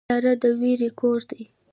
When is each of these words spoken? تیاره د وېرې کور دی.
تیاره 0.09 0.33
د 0.41 0.43
وېرې 0.59 0.89
کور 0.99 1.19
دی. 1.29 1.41